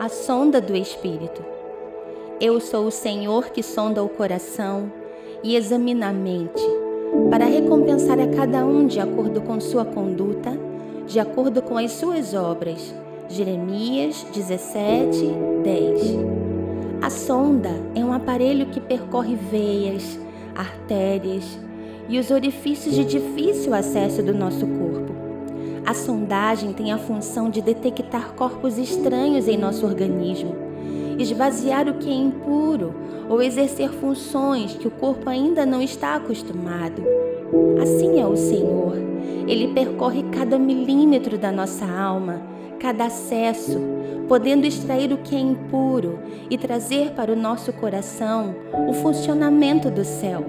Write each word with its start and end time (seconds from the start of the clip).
a 0.00 0.08
sonda 0.08 0.62
do 0.62 0.74
espírito. 0.74 1.44
Eu 2.40 2.58
sou 2.58 2.86
o 2.86 2.90
Senhor 2.90 3.50
que 3.50 3.62
sonda 3.62 4.02
o 4.02 4.08
coração 4.08 4.90
e 5.44 5.54
examina 5.54 6.08
a 6.08 6.12
mente, 6.12 6.62
para 7.30 7.44
recompensar 7.44 8.18
a 8.18 8.26
cada 8.28 8.64
um 8.64 8.86
de 8.86 8.98
acordo 8.98 9.42
com 9.42 9.60
sua 9.60 9.84
conduta, 9.84 10.58
de 11.06 11.20
acordo 11.20 11.60
com 11.60 11.76
as 11.76 11.92
suas 11.92 12.32
obras. 12.32 12.94
Jeremias 13.28 14.24
17, 14.32 15.34
10. 15.64 16.00
A 17.02 17.10
sonda 17.10 17.70
é 17.94 18.02
um 18.02 18.14
aparelho 18.14 18.70
que 18.70 18.80
percorre 18.80 19.34
veias, 19.34 20.18
artérias 20.56 21.58
e 22.08 22.18
os 22.18 22.30
orifícios 22.30 22.94
de 22.94 23.04
difícil 23.04 23.74
acesso 23.74 24.22
do 24.22 24.32
nosso 24.32 24.66
corpo. 24.66 25.19
A 25.84 25.94
sondagem 25.94 26.72
tem 26.72 26.92
a 26.92 26.98
função 26.98 27.50
de 27.50 27.60
detectar 27.60 28.32
corpos 28.34 28.78
estranhos 28.78 29.48
em 29.48 29.56
nosso 29.56 29.86
organismo 29.86 30.70
esvaziar 31.22 31.88
o 31.88 31.94
que 31.94 32.08
é 32.08 32.14
impuro 32.14 32.94
ou 33.28 33.42
exercer 33.42 33.90
funções 33.90 34.74
que 34.74 34.88
o 34.88 34.90
corpo 34.90 35.28
ainda 35.28 35.66
não 35.66 35.82
está 35.82 36.16
acostumado. 36.16 37.02
Assim 37.82 38.20
é 38.20 38.26
o 38.26 38.36
Senhor. 38.36 38.94
Ele 39.46 39.68
percorre 39.74 40.24
cada 40.30 40.58
milímetro 40.58 41.36
da 41.36 41.50
nossa 41.50 41.84
alma, 41.84 42.40
cada 42.78 43.06
acesso, 43.06 43.78
podendo 44.28 44.66
extrair 44.66 45.12
o 45.12 45.18
que 45.18 45.34
é 45.34 45.38
impuro 45.38 46.20
e 46.48 46.56
trazer 46.56 47.10
para 47.10 47.32
o 47.32 47.36
nosso 47.36 47.72
coração 47.72 48.54
o 48.88 48.92
funcionamento 48.94 49.90
do 49.90 50.04
céu. 50.04 50.44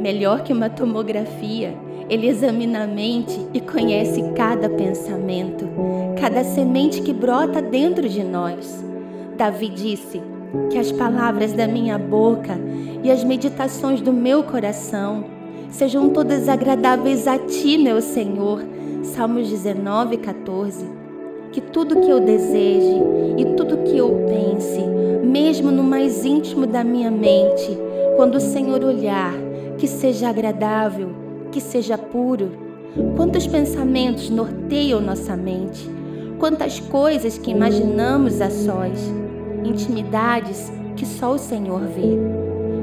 Melhor 0.00 0.42
que 0.42 0.52
uma 0.52 0.70
tomografia, 0.70 1.74
ele 2.10 2.26
examina 2.26 2.82
a 2.82 2.86
mente 2.88 3.40
e 3.54 3.60
conhece 3.60 4.20
cada 4.34 4.68
pensamento, 4.68 5.64
cada 6.20 6.42
semente 6.42 7.00
que 7.02 7.12
brota 7.12 7.62
dentro 7.62 8.08
de 8.08 8.24
nós. 8.24 8.84
Davi 9.36 9.68
disse: 9.68 10.20
Que 10.70 10.76
as 10.76 10.90
palavras 10.90 11.52
da 11.52 11.68
minha 11.68 11.96
boca 11.96 12.58
e 13.04 13.12
as 13.12 13.22
meditações 13.22 14.00
do 14.00 14.12
meu 14.12 14.42
coração 14.42 15.24
sejam 15.68 16.10
todas 16.10 16.48
agradáveis 16.48 17.28
a 17.28 17.38
ti, 17.38 17.78
meu 17.78 18.02
Senhor. 18.02 18.60
Salmos 19.04 19.48
19, 19.48 20.16
14. 20.16 20.84
Que 21.52 21.60
tudo 21.60 22.00
que 22.00 22.10
eu 22.10 22.18
deseje 22.18 23.00
e 23.38 23.44
tudo 23.56 23.84
que 23.84 23.96
eu 23.96 24.26
pense, 24.28 24.80
mesmo 25.24 25.70
no 25.70 25.84
mais 25.84 26.24
íntimo 26.24 26.66
da 26.66 26.82
minha 26.82 27.10
mente, 27.10 27.70
quando 28.16 28.34
o 28.34 28.40
Senhor 28.40 28.82
olhar, 28.82 29.32
que 29.78 29.86
seja 29.86 30.28
agradável, 30.28 31.29
que 31.50 31.60
seja 31.60 31.98
puro. 31.98 32.50
Quantos 33.16 33.46
pensamentos 33.46 34.30
norteiam 34.30 35.00
nossa 35.00 35.36
mente? 35.36 35.88
Quantas 36.38 36.80
coisas 36.80 37.38
que 37.38 37.50
imaginamos 37.50 38.40
a 38.40 38.50
sós 38.50 38.98
intimidades 39.64 40.70
que 40.96 41.06
só 41.06 41.32
o 41.32 41.38
Senhor 41.38 41.80
vê, 41.80 42.18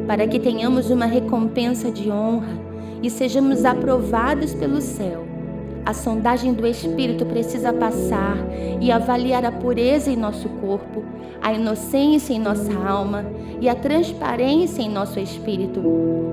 para 0.08 0.28
que 0.28 0.40
tenhamos 0.40 0.90
uma 0.90 1.06
recompensa 1.06 1.92
de 1.92 2.10
honra 2.10 2.58
e 3.02 3.10
sejamos 3.10 3.66
aprovados 3.66 4.54
pelo 4.54 4.82
céu. 4.82 5.27
A 5.88 5.94
sondagem 5.94 6.54
do 6.54 6.68
Espírito 6.68 7.26
precisa 7.26 7.72
passar 7.72 8.38
e 8.82 8.92
avaliar 8.92 9.46
a 9.46 9.54
pureza 9.54 10.12
em 10.12 10.18
nosso 10.18 10.50
corpo, 10.50 11.02
a 11.42 11.54
inocência 11.54 12.34
em 12.34 12.40
nossa 12.42 12.74
alma 12.74 13.26
e 13.62 13.70
a 13.70 13.74
transparência 13.74 14.82
em 14.82 14.90
nosso 14.90 15.18
espírito, 15.18 15.82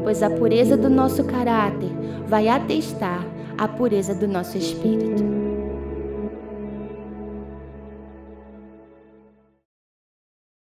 pois 0.02 0.24
a 0.24 0.30
pureza 0.30 0.76
do 0.76 0.90
nosso 0.90 1.22
caráter 1.22 1.90
vai 2.26 2.48
atestar 2.48 3.24
a 3.56 3.68
pureza 3.68 4.12
do 4.12 4.26
nosso 4.26 4.58
espírito. 4.58 5.43